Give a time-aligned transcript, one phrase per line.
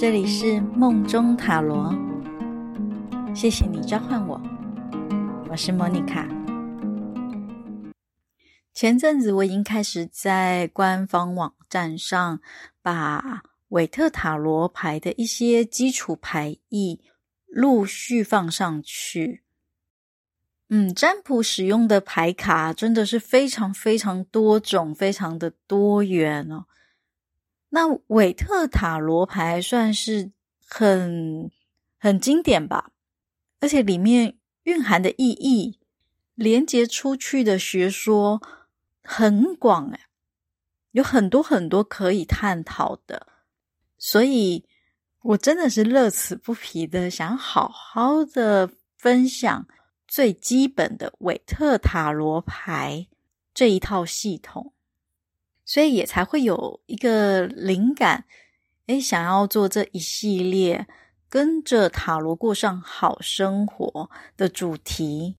[0.00, 1.94] 这里是梦中塔罗，
[3.34, 4.40] 谢谢你召唤我，
[5.50, 6.26] 我是莫妮卡。
[8.72, 12.40] 前阵子我已经开始在官方网站上
[12.80, 17.02] 把韦特塔罗牌的一些基础牌意
[17.46, 19.42] 陆续放上去。
[20.70, 26.64] 嗯，占卜使用的牌卡真的是非常非常多种，非常的多元哦。
[27.70, 30.30] 那韦特塔罗牌算是
[30.66, 31.50] 很
[31.98, 32.90] 很经典吧，
[33.60, 35.78] 而且里面蕴含的意义、
[36.34, 38.42] 连接出去的学说
[39.02, 40.00] 很广哎，
[40.92, 43.28] 有很多很多可以探讨的，
[43.98, 44.64] 所以
[45.22, 49.66] 我真的是乐此不疲的想好好的分享
[50.08, 53.06] 最基本的韦特塔罗牌
[53.54, 54.72] 这一套系统。
[55.70, 58.24] 所以也才会有一个灵感，
[58.86, 60.88] 诶，想要做这一系列
[61.28, 65.36] 跟着塔罗过上好生活的主题。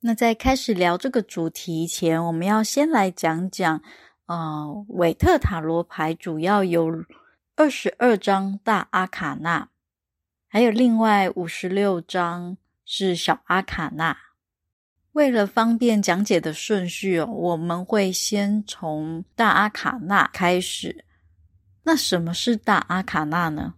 [0.00, 3.80] 那在开始聊这个主题前，我们要先来讲讲，
[4.26, 6.90] 呃，韦特塔罗牌主要有
[7.54, 9.68] 二十二张大阿卡纳，
[10.48, 14.31] 还有另外五十六张是小阿卡纳。
[15.12, 21.04] 为了方便讲解的顺序哦，我们会先从大阿卡纳开始。
[21.82, 23.74] 那什么是大阿卡纳呢？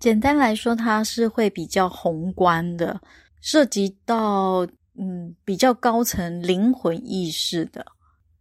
[0.00, 3.00] 简单来说，它是会比较宏观的，
[3.40, 4.66] 涉及到
[4.98, 7.86] 嗯比较高层灵魂意识的。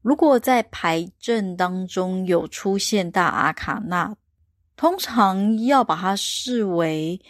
[0.01, 4.15] 如果在牌阵当中有出现大阿卡纳，
[4.75, 7.21] 通常要把它视为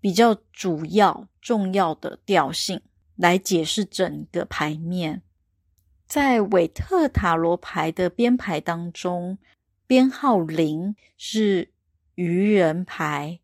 [0.00, 2.80] 比较主要、重要的调性。
[3.18, 5.22] 来解释整个牌面，
[6.06, 9.38] 在韦特塔罗牌的编排当中，
[9.88, 11.72] 编号零是
[12.14, 13.40] 愚人牌，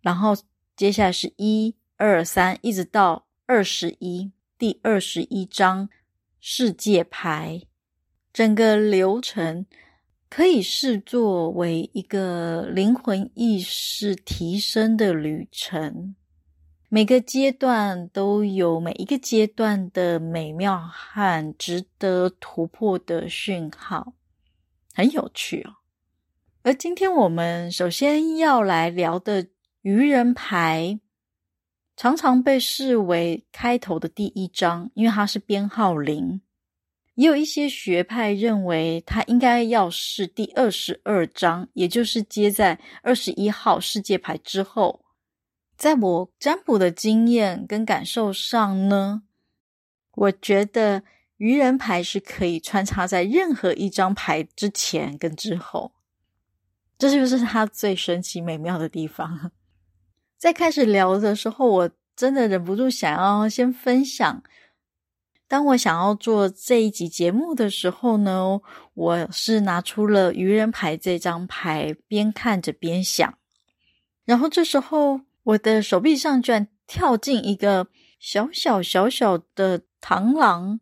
[0.00, 0.36] 然后
[0.74, 5.88] 接下来是一二三，一直到二十一，第二十一张
[6.40, 7.62] 世界牌，
[8.32, 9.66] 整个流程
[10.28, 16.16] 可以视作为一个灵魂意识提升的旅程。
[16.88, 24.12] 每个阶段都有每一个阶段的美妙和值得突破的讯号，
[24.94, 25.74] 很有趣哦。
[26.62, 29.48] 而今天我们首先要来聊的
[29.82, 31.00] 愚人牌，
[31.96, 36.40] 常常被视为开头的第一张，因为它是编号零。
[37.16, 45.05] 也有一些学派认为它应该要是第二十二张，也就是接在二十一号世界牌之后。
[45.76, 49.24] 在我占卜的经验跟感受上呢，
[50.12, 51.02] 我觉得
[51.36, 55.92] 愚人牌是可以穿插在任何一张牌之前跟之后，
[56.96, 59.52] 这就是它最神奇美妙的地方。
[60.38, 64.42] 在开始聊的时候，我真的忍不住想要先分享。
[65.46, 68.60] 当我想要做这一集节目的时候呢，
[68.94, 73.38] 我是拿出了愚人牌这张牌，边看着边想，
[74.24, 75.20] 然后这时候。
[75.46, 77.86] 我的手臂上居然跳进一个
[78.18, 80.80] 小小小小的螳螂，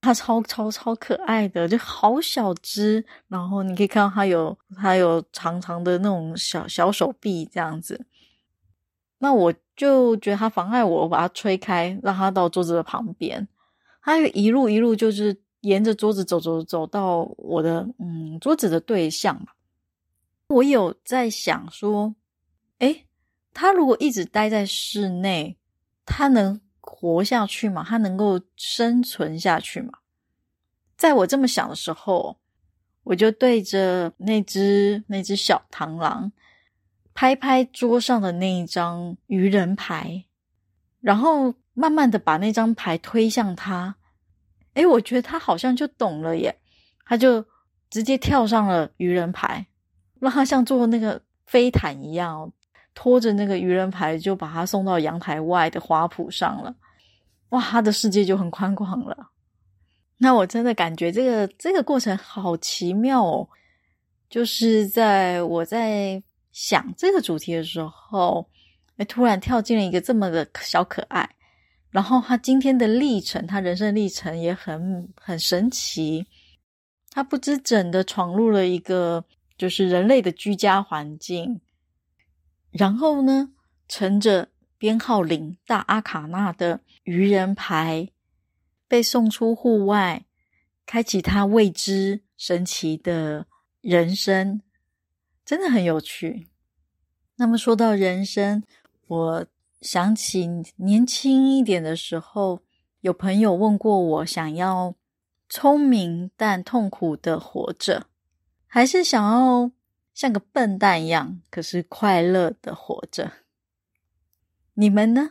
[0.00, 3.04] 它超超超可爱的，就好小只。
[3.28, 8.06] 然后你可以看到它有它有长长的那种小小手臂这样子。
[9.18, 13.46] 那我就觉得它妨碍我，我把它吹开，让它到桌子的旁边。
[14.00, 19.46] 它一路一路就是沿着桌子走走走到我的嗯桌子的对象。
[20.48, 22.14] 我有在想说，
[22.78, 23.04] 诶
[23.60, 25.58] 他如果一直待在室内，
[26.06, 27.84] 他能活下去吗？
[27.84, 29.94] 他能够生存下去吗？
[30.96, 32.38] 在我这么想的时候，
[33.02, 36.30] 我就对着那只那只小螳螂
[37.12, 40.26] 拍拍桌上的那一张愚人牌，
[41.00, 43.96] 然后慢慢的把那张牌推向他。
[44.74, 46.60] 诶，我觉得他好像就懂了耶，
[47.04, 47.44] 他就
[47.90, 49.66] 直接跳上了愚人牌，
[50.20, 52.52] 让他像坐那个飞毯一样。
[53.00, 56.74] 拖着那个愚人牌，就把他送到阳台外的花圃上了。
[57.50, 59.30] 哇，他的世界就很宽广了。
[60.16, 63.48] 那我真的感觉这个这个过程好奇妙哦。
[64.28, 68.44] 就是在我在想这个主题的时候，
[68.96, 71.36] 哎，突然跳进了一个这么的小可爱。
[71.90, 76.26] 然后他今天的历程，他人生历程也很很神奇。
[77.10, 79.24] 他不知怎的闯入了一个
[79.56, 81.60] 就是人类的居家环境。
[82.70, 83.52] 然后呢，
[83.88, 88.10] 乘着编号零大阿卡纳的愚人牌，
[88.86, 90.26] 被送出户外，
[90.86, 93.46] 开启他未知神奇的
[93.80, 94.60] 人生，
[95.44, 96.48] 真的很有趣。
[97.36, 98.62] 那么说到人生，
[99.06, 99.46] 我
[99.80, 102.62] 想起年轻一点的时候，
[103.00, 104.94] 有朋友问过我，想要
[105.48, 108.06] 聪明但痛苦的活着，
[108.66, 109.70] 还是想要
[110.18, 113.30] 像个笨蛋一样，可是快乐的活着？
[114.74, 115.30] 你们呢？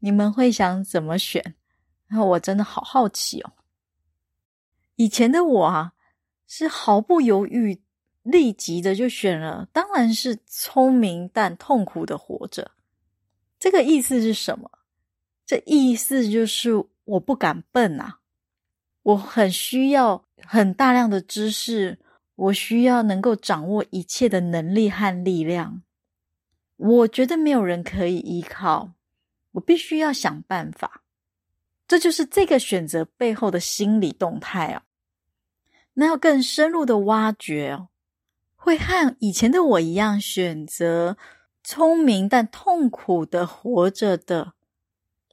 [0.00, 1.54] 你们会想怎么选？
[2.06, 3.54] 然后我真的好好奇哦。
[4.96, 5.94] 以前的我啊，
[6.46, 7.80] 是毫不犹豫、
[8.22, 12.72] 立即的就选了，当然是聪明但痛苦的活着。
[13.58, 14.70] 这个意思是什么？
[15.46, 16.72] 这意思就是
[17.04, 18.18] 我不敢笨啊，
[19.02, 21.98] 我很需要很大量的知识，
[22.36, 25.82] 我需要能够掌握一切的能力和力量。
[26.76, 28.92] 我觉得没有人可以依靠，
[29.52, 31.02] 我必须要想办法。
[31.86, 34.82] 这就是这个选择背后的心理动态哦。
[35.94, 37.88] 那要更深入的挖掘哦，
[38.56, 41.16] 会和以前的我一样选择
[41.62, 44.54] 聪明但痛苦的活着的，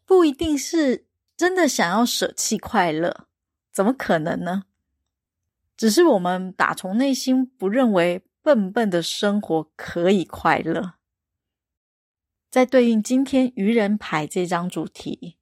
[0.05, 3.25] 不一定是真的想要舍弃快乐，
[3.71, 4.65] 怎么可能呢？
[5.81, 10.93] 只是我们打从内心不认为笨笨的生活可以快乐。
[12.51, 15.37] 在对应今天愚人牌这张主题。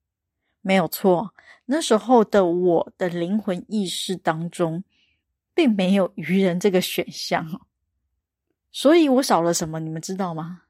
[0.61, 1.33] 没有错，
[1.65, 4.85] 那时候的我的灵魂意识当中，
[5.53, 7.59] 并没有愚人这个选项，
[8.71, 9.81] 所以我少了什么？
[9.81, 10.61] 你们知道吗？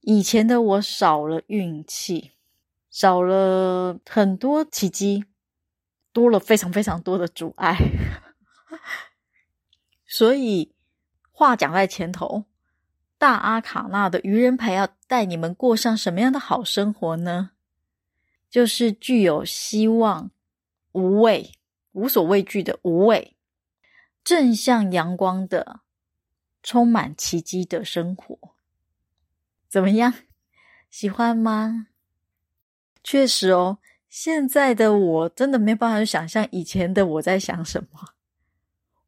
[0.00, 2.30] 以前的我少了运气，
[2.88, 5.26] 少了很多奇迹，
[6.14, 7.76] 多了非常非常多的阻碍。
[10.16, 10.72] 所以
[11.32, 12.44] 话讲在前头，
[13.18, 17.50] 大阿卡纳的愚人牌要带你们过上什么样的好生活呢？
[18.48, 20.30] 就是具有希望、
[20.92, 21.54] 无畏、
[21.90, 23.36] 无所畏惧的无畏、
[24.22, 25.80] 正向阳光的、
[26.62, 28.38] 充满奇迹的生活，
[29.68, 30.14] 怎么样？
[30.90, 31.88] 喜欢吗？
[33.02, 33.78] 确实哦，
[34.08, 38.14] 现在的我真的没办法想象以前的我在想什么。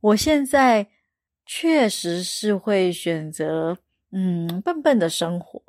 [0.00, 0.88] 我现在
[1.46, 3.78] 确实是会选择
[4.10, 5.62] 嗯笨笨的生活，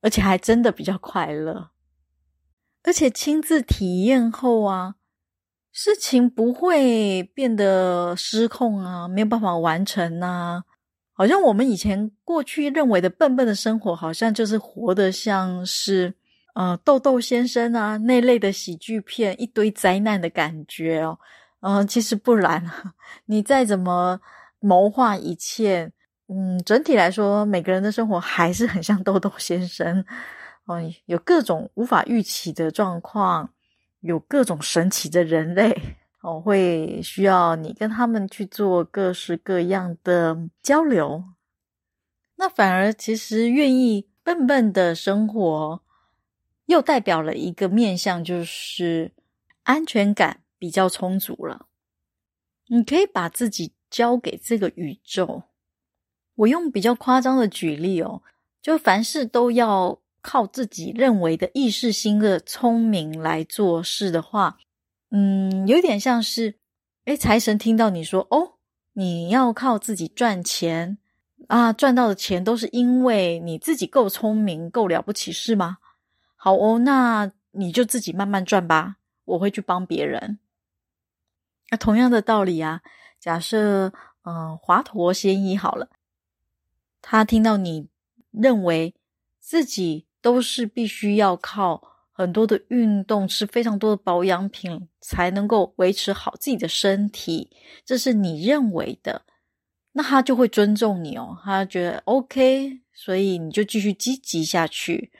[0.00, 1.70] 而且还真的比较快乐。
[2.82, 4.96] 而且亲自体验后啊，
[5.72, 10.64] 事情不会变得失控啊，没有办法完成啊。
[11.12, 16.12] 好像我们以前过去认为的笨笨的生活，好像就是活得像是
[16.54, 21.18] 呃豆豆先生啊那类的喜剧片，一堆灾难的感觉哦。
[21.60, 22.68] 嗯、其实不然，
[23.26, 24.20] 你再怎么
[24.64, 25.92] 谋划一切，
[26.28, 30.04] 嗯，整体来说，每个人的生活还是很像豆豆先生。
[30.64, 33.50] 哦，有各种无法预期的状况，
[34.00, 41.24] 有各种神奇的人类哦，会需要你跟他们去做各式各样的交流。
[42.36, 45.82] 那反而其实愿意笨笨的生活，
[46.64, 49.12] 又代表了一个面向，就是
[49.64, 51.66] 安全感比较充足了。
[52.68, 55.44] 你可以把自己交给这个宇宙。
[56.34, 58.22] 我用比较夸张的举例哦，
[58.60, 60.00] 就凡事都要。
[60.26, 64.56] 靠自己认为的意识心的聪明来做事的话，
[65.10, 66.54] 嗯，有点像是，
[67.04, 68.54] 诶，财神听到你说，哦，
[68.94, 70.96] 你要靠自己赚钱
[71.48, 75.76] 啊，赚到的钱都是因为你自己够聪明、够了不起，是吗？
[76.36, 78.96] 好哦，那你就自己慢慢赚吧，
[79.26, 80.38] 我会去帮别人。
[81.68, 82.80] 那同样的道理啊，
[83.24, 83.92] 假设，
[84.24, 85.88] 嗯，华佗仙医好了，
[87.00, 87.88] 他听到你
[88.30, 88.94] 认为
[89.38, 90.06] 自己。
[90.24, 97.50] 都是必须要靠很多的运动，吃非常多的保养品，才能够维持好自己的身体。
[97.84, 99.26] 这是你认为的，
[99.92, 101.38] 那他就会尊重你哦。
[101.44, 105.12] 他觉得 OK，所以你就继续积极下去。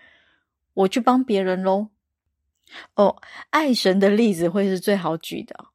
[0.72, 1.88] 我去帮别人喽。
[2.94, 3.20] 哦，
[3.50, 5.66] 爱神的例子会是最好举的。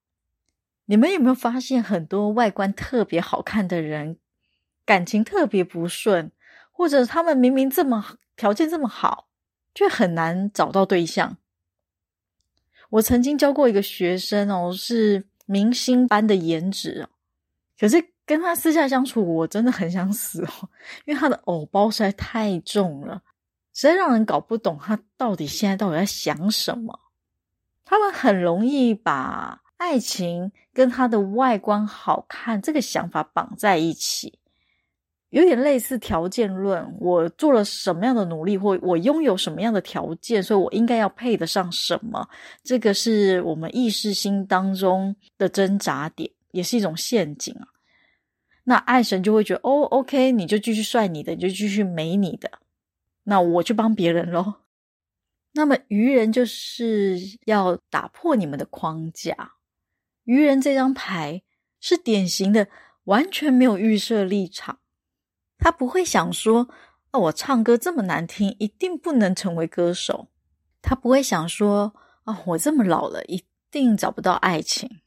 [0.89, 4.17] 你们有没有发现，很多外观特别好看的人，
[4.85, 6.31] 感情特别不顺，
[6.71, 8.17] 或者他们明明这么。
[8.35, 9.27] 条件这么好，
[9.75, 11.37] 却很难找到对象。
[12.89, 17.07] 我曾经教过一个学生哦，是明星般的颜值，
[17.77, 20.69] 可是跟他私下相处，我真的很想死哦，
[21.05, 23.21] 因为他的偶包实在太重了，
[23.73, 26.99] 实在让人搞不懂他到底现在到底在想什么。
[27.83, 34.37] 他们很容易把爱情跟他的外观好看这个想法绑在一起。
[35.29, 42.27] 有点类似条件论，我做了什么样的努力，或我拥有什么样的条件，所以我应该要配得上什么？
[42.63, 47.67] 这个是我们意识心当中的挣扎点，也是一种陷阱啊。
[48.63, 52.51] 那爱神就会觉得哦，OK，你就继续帅你的，你就继续美你的，
[53.23, 54.55] 那我去帮别人喽。
[55.53, 59.53] 那么愚人就是要打破你们的框架。
[60.29, 61.41] 愚人这张牌
[61.79, 62.67] 是典型的，
[63.05, 64.77] 完全没有预设立场，
[65.57, 66.69] 他不会想说，
[67.09, 70.27] 哦，我唱歌这么难听，一定不能成为歌手。
[70.83, 71.95] 他不会想说，
[72.25, 75.01] 啊，我这么老了，一定找不到爱情。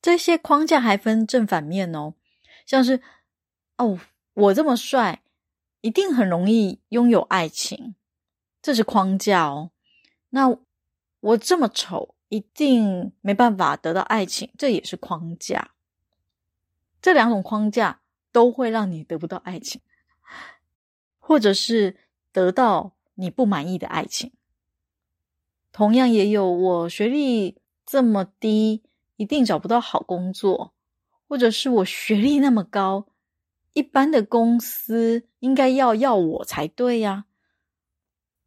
[0.00, 2.14] 这些框架还分正反面哦，
[2.64, 3.02] 像是，
[3.76, 4.00] 哦，
[4.32, 5.22] 我这么帅，
[5.82, 7.94] 一定很容易拥有爱情。
[8.62, 9.72] 这是框架哦，
[10.30, 10.56] 那
[11.20, 15.72] 我这么丑，一定没办法得到爱情，这也是框架。
[17.00, 18.00] 这两种框架
[18.32, 19.80] 都会让你得不到爱情，
[21.18, 21.96] 或者是
[22.32, 24.32] 得到你不满意的爱情。
[25.72, 28.82] 同样也有我学历这么低，
[29.16, 30.72] 一定找不到好工作，
[31.28, 33.06] 或者是我学历那么高，
[33.74, 37.26] 一般的公司应该要要我才对呀。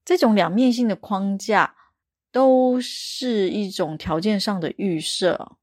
[0.04, 1.76] 这种两面性的框架
[2.32, 5.58] 都是一种条件上的预设，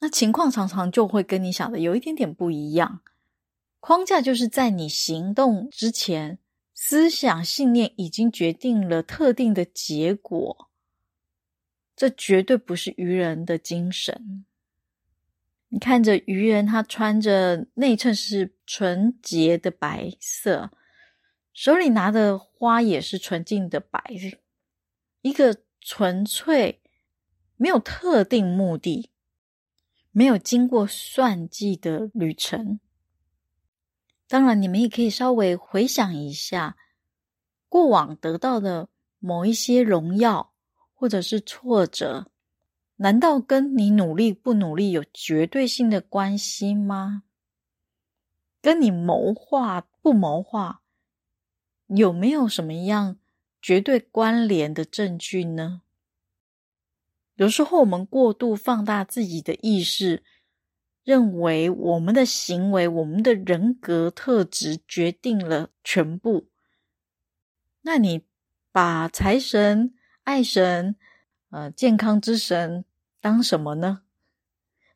[0.00, 3.00] 那情况常常就会跟你想的有一点点不一样。
[3.80, 6.38] 框架就是在你行动之前，
[6.72, 10.70] 思想信念已经决定了特定的结果，
[11.94, 14.44] 这绝对不是愚人的精神。
[15.68, 20.70] 你看着愚人，他穿着内衬是纯洁的白色。
[21.52, 24.02] 手里拿的花也是纯净的白，
[25.20, 26.80] 一个纯粹
[27.56, 29.10] 没有特定目的、
[30.12, 32.80] 没有经过算计的旅程。
[34.26, 36.78] 当然，你们也可以稍微回想一下
[37.68, 38.88] 过往得到的
[39.18, 40.54] 某一些荣耀
[40.94, 42.30] 或者是挫折，
[42.96, 47.24] 难道跟你努力不努力有绝对性的关系吗？
[48.62, 50.80] 跟你谋划不谋划？
[51.88, 53.18] 有没有什么样
[53.64, 55.80] 绝对关联的证据呢？
[57.36, 60.22] 有时候我们过度放大自己的意识，
[61.02, 66.50] 认为我们的行为、我们的人格特质决定了全部。
[67.80, 68.26] 那你
[68.70, 69.94] 把财神、
[70.24, 70.96] 爱神、
[71.48, 72.84] 呃健康之神
[73.22, 74.02] 当什么呢？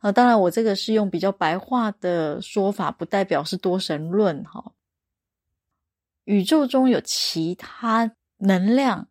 [0.01, 4.75] 啊，当然，我这个是用比较白话的说法，不代表是多神论哈。
[6.25, 9.09] 宇宙中有其他能量，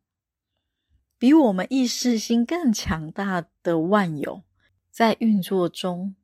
[1.17, 4.43] 比我们意识心更强大的万有
[4.89, 6.15] 在运作中，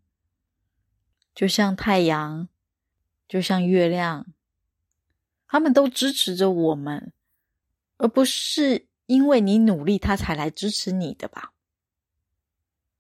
[1.35, 2.47] 就像太阳，
[3.27, 4.27] 就像月亮，
[5.47, 7.11] 他们都支持着我们，
[7.97, 11.53] 而不是因为你努力，他才来支持你的吧？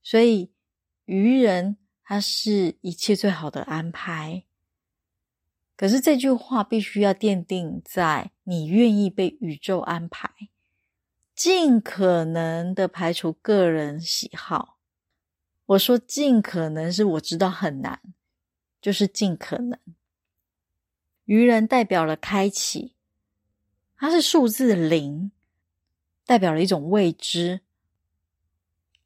[0.01, 0.51] 所以，
[1.05, 4.43] 愚人他是一切最好的安排。
[5.77, 10.29] 可是这句话必须要奠定在你愿意被宇宙安排，
[11.33, 14.77] 尽可能的排除个人喜好。
[15.65, 18.01] 我说尽可能是我知道很难，
[18.81, 19.79] 就是尽可能。
[21.25, 22.95] 愚人代表了开启，
[23.95, 25.31] 它是数字零，
[26.25, 27.61] 代表了一种未知，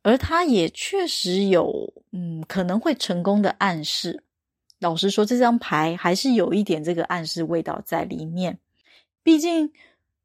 [0.01, 4.23] 而它也确实有嗯可能会成功的暗示。
[4.79, 8.59] 老实说，这张牌还是有一点这个暗示味道在里面。
[9.27, 9.73] 毕竟，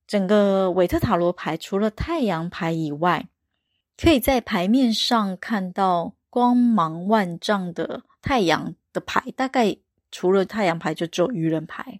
[0.07, 3.27] 整个韦特塔罗牌除了太阳牌以外，
[4.01, 9.77] 可以在牌面上看到光芒万丈的太阳的牌，大概
[10.13, 11.99] 除了太阳牌，就只有愚人牌。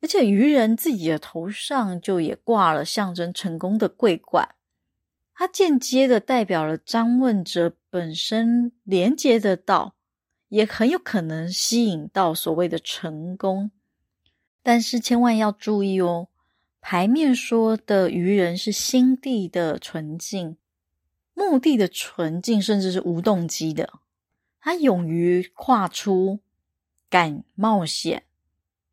[0.00, 4.54] 而且，愚人自己的头上就也挂了象征成功的桂冠，
[5.34, 9.92] 它间接的代表了张问者本身连接得到。
[10.48, 13.72] 也很有可能吸引到所谓的成功，
[14.66, 16.26] 但是千万要注意哦。
[16.80, 20.56] 牌面说的愚人是心地的纯净，
[21.34, 24.00] 目的的纯净，甚至是无动机的。
[24.58, 26.40] 他勇于跨出，
[27.08, 28.24] 敢冒险，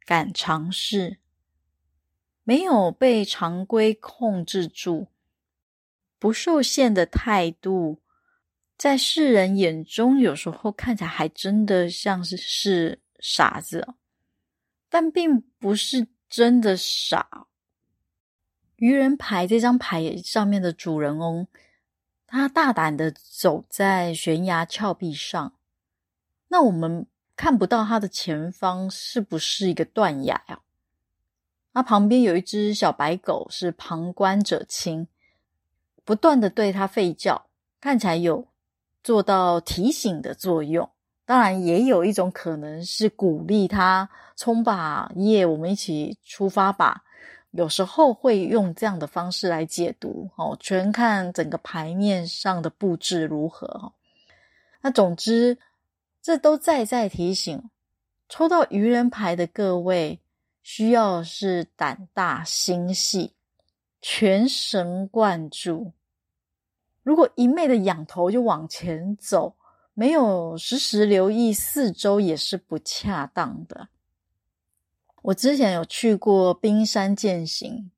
[0.05, 1.17] 敢尝试，
[2.43, 5.07] 没有被常规控制住，
[6.19, 7.99] 不受限的态度。
[8.77, 13.95] 在世人眼中，有时候看起来还真的像是是傻子，
[14.93, 17.47] 但并不是真的傻。
[18.75, 21.47] 愚人牌这张牌上面的主人翁，
[22.27, 25.55] 他大胆的走在悬崖峭壁上，
[26.49, 30.61] 那我们看不到他的前方是不是一个断崖啊？
[31.73, 35.07] 他旁边有一只小白狗，是旁观者清，
[36.03, 37.47] 不断的对他吠叫，
[37.81, 38.47] 看起来有。
[39.03, 40.91] 做到提醒的作用，
[41.25, 47.03] 当然，也有一种可能是鼓励他冲吧，耶，我们一起出发吧。
[47.51, 53.93] 有时候会用这样的方式来解读，哦，全看整个牌面上的布置如何。
[54.81, 55.57] 那总之，
[56.21, 57.69] 这都再再提醒，
[58.27, 60.19] 抽到愚人牌的各位，
[60.61, 63.33] 需要是胆大心细，
[64.01, 65.93] 全神贯注。
[67.03, 69.55] 如果一昧的仰头就往前走，
[69.93, 73.89] 没有时时留意四周也是不恰当的。
[75.21, 77.91] 我之前有去过冰山践行，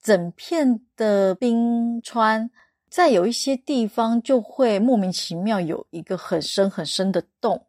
[0.00, 2.50] 整片的冰川，
[2.88, 7.66] 在有一些地方就会莫名其妙有一个很深很深的洞。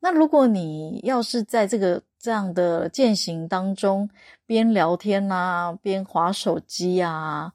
[0.00, 4.08] 那如果你要是在这个这样的践行当中
[4.44, 7.52] 边聊天啊，边滑手机啊，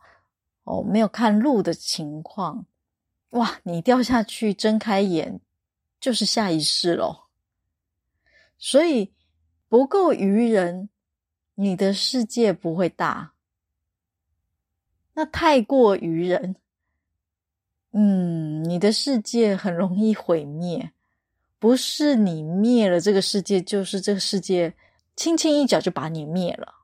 [0.64, 2.66] 哦，没有看路的情况。
[3.32, 3.60] 哇！
[3.64, 5.42] 你掉下去，睁开眼
[6.00, 7.30] 就是下一世咯。
[8.58, 9.14] 所以
[9.68, 10.90] 不够愚人，
[11.56, 13.34] 你的世界不会大。
[15.14, 16.56] 那太过愚人，
[17.92, 20.92] 嗯，你的世界很容易毁灭。
[21.58, 24.74] 不是你灭了这个世界，就是这个世界
[25.16, 26.76] 轻轻一脚就把你灭了。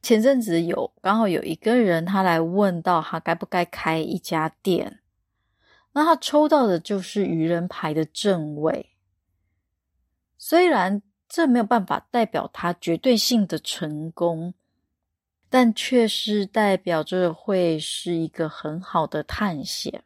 [0.00, 5.00] 前阵子有刚好有一个人，他来问到他该不该开一家店。
[5.92, 8.90] 那他抽到的就是愚人牌的正位，
[10.36, 14.54] 虽然这没有办法代表他绝对性的成功，
[15.48, 20.04] 但却是代表着会是一个很好的探险。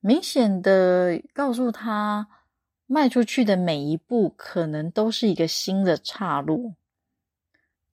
[0.00, 2.28] 明显的告诉他，
[2.86, 6.74] 迈出去的每一步可能都是一个新的岔路，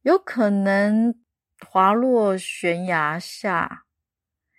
[0.04, 1.14] 有可能
[1.68, 3.87] 滑落悬崖下。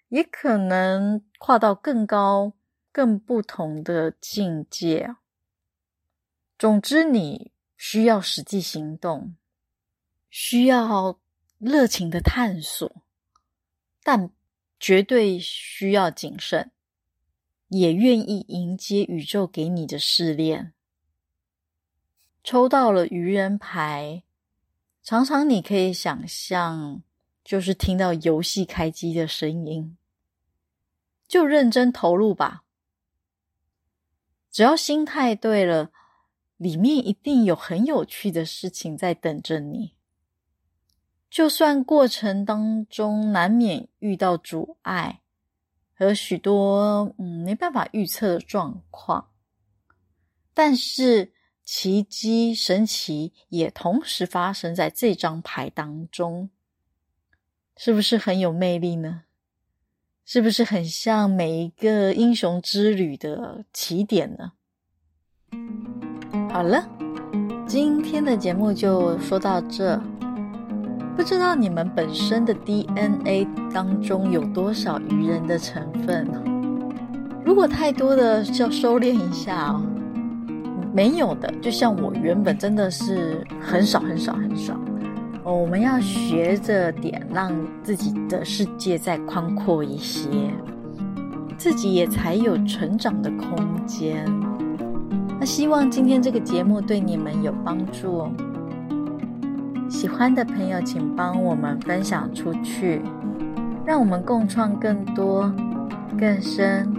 [0.08, 2.54] 也可能跨到更高、
[2.90, 5.16] 更不同的境界。
[6.58, 9.36] 总之，你需要实际行动，
[10.28, 11.20] 需要
[11.58, 13.02] 热情的探索，
[14.02, 14.30] 但
[14.80, 16.73] 绝对需要谨慎，
[17.68, 20.73] 也愿意迎接宇宙给你的试炼。
[22.42, 24.23] 抽到了愚人牌，
[25.02, 27.02] 常常你可以想象，
[27.49, 29.97] 就是听到游戏开机的声音。
[31.26, 32.65] 就认真投入吧，
[34.50, 35.91] 只要心态对了，
[36.58, 39.95] 里面一定有很有趣的事情在等着你。
[41.30, 45.23] 就算过程当中难免遇到阻碍
[45.95, 49.30] 和许多嗯没办法预测的状况，
[50.52, 51.32] 但是
[51.65, 56.50] 奇迹神奇也同时发生在这张牌当中，
[57.80, 59.21] 是不是很有魅力呢？
[60.26, 64.50] 是不是很像每一个英雄之旅的起点呢？
[66.50, 66.84] 好了，
[67.69, 69.97] 今天的节目就说到这。
[71.17, 76.43] 不知道你们本身的 DNA 当中有多少愚人的成分呢？
[77.45, 79.80] 如果太多的，就要收敛一下哦。
[80.93, 84.76] 没有的，就像我原本真的是很少很少很少。
[85.54, 90.28] 我们要学着点，让自己的世界再宽阔一些，
[91.56, 94.25] 自己也才有成长的空间。
[95.41, 98.32] 那希望今天这个节目对你们有帮助哦。
[99.89, 103.00] 喜欢的朋友，请帮我们分享出去，
[103.87, 105.50] 让我们共创更多、
[106.19, 106.93] 更深、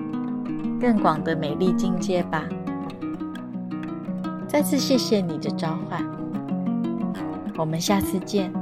[0.82, 2.44] 更广的美丽境界吧。
[4.48, 6.19] 再次谢谢你的召唤。
[7.60, 8.59] 我们下次见。